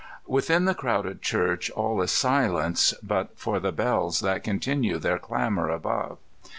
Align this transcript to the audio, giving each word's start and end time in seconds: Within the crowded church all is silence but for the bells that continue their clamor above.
Within 0.25 0.65
the 0.65 0.73
crowded 0.73 1.21
church 1.21 1.69
all 1.69 2.01
is 2.01 2.11
silence 2.11 2.95
but 3.03 3.37
for 3.37 3.59
the 3.59 3.71
bells 3.71 4.21
that 4.21 4.43
continue 4.43 4.97
their 4.97 5.19
clamor 5.19 5.69
above. 5.69 6.17